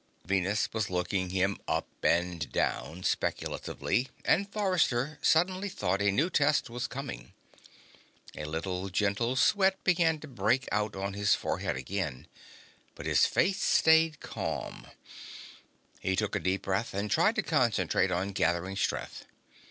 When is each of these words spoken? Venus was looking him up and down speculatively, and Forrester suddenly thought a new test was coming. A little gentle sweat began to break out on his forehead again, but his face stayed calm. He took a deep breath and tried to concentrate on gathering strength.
Venus 0.25 0.67
was 0.73 0.89
looking 0.89 1.29
him 1.29 1.59
up 1.67 1.85
and 2.01 2.51
down 2.51 3.03
speculatively, 3.03 4.09
and 4.25 4.51
Forrester 4.51 5.19
suddenly 5.21 5.69
thought 5.69 6.01
a 6.01 6.09
new 6.11 6.27
test 6.27 6.71
was 6.71 6.87
coming. 6.87 7.33
A 8.35 8.45
little 8.45 8.89
gentle 8.89 9.35
sweat 9.35 9.83
began 9.83 10.19
to 10.19 10.27
break 10.27 10.67
out 10.71 10.95
on 10.95 11.13
his 11.13 11.35
forehead 11.35 11.75
again, 11.77 12.25
but 12.95 13.05
his 13.05 13.27
face 13.27 13.61
stayed 13.61 14.19
calm. 14.21 14.87
He 15.99 16.15
took 16.15 16.35
a 16.35 16.39
deep 16.39 16.63
breath 16.63 16.95
and 16.95 17.11
tried 17.11 17.35
to 17.35 17.43
concentrate 17.43 18.09
on 18.09 18.31
gathering 18.31 18.77
strength. 18.77 19.27